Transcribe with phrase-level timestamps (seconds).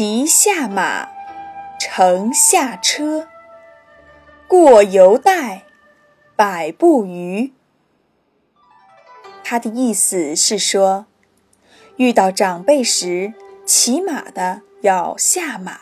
[0.00, 1.08] 骑下马，
[1.80, 3.26] 乘下车，
[4.46, 5.64] 过犹待
[6.36, 7.52] 百步余。
[9.42, 11.06] 他的意思是说，
[11.96, 13.34] 遇到长辈时，
[13.66, 15.80] 骑马的要下马，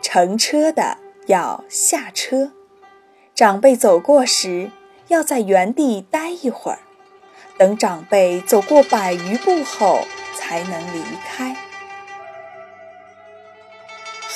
[0.00, 0.96] 乘车的
[1.26, 2.52] 要下车。
[3.34, 4.70] 长辈走过时，
[5.08, 6.78] 要在原地待一会儿，
[7.58, 11.54] 等长辈走过百余步后，才能离开。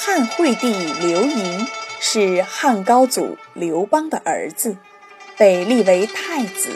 [0.06, 1.66] 汉惠帝刘盈
[1.98, 4.76] 是汉高祖刘邦的儿子，
[5.38, 6.72] 被立为太子。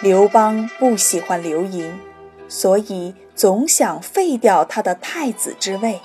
[0.00, 2.00] 刘邦不喜欢刘盈，
[2.48, 6.00] 所以总想废掉他的太子之位。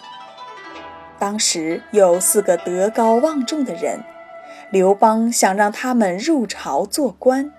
[1.18, 4.04] 当时有四个德高望重的人，
[4.70, 7.52] 刘邦想让他们入朝做官，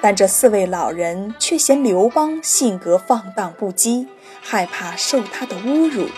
[0.00, 4.06] 但这四位老人却嫌刘邦性格放荡不羁，
[4.40, 6.08] 害怕受他的侮辱。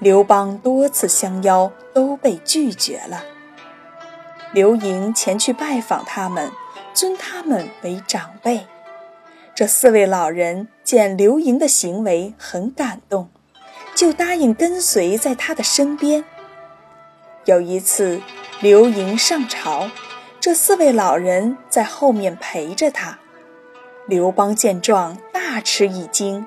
[0.00, 3.22] 刘邦多次相邀，都被拒绝了。
[4.50, 6.50] 刘盈前去拜访他们，
[6.94, 8.66] 尊他们为长辈。
[9.54, 13.28] 这四位老人见刘盈的行为很感动，
[13.94, 16.24] 就答应跟随在他的身边。
[17.44, 18.22] 有一次，
[18.62, 19.90] 刘盈上朝，
[20.40, 23.18] 这四位老人在后面陪着他。
[24.06, 26.46] 刘邦见状，大吃一惊，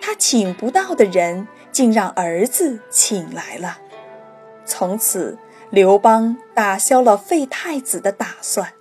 [0.00, 1.48] 他请不到的人。
[1.72, 3.78] 竟让儿子请来了，
[4.64, 5.38] 从此
[5.70, 8.72] 刘邦打消了废太子的打算。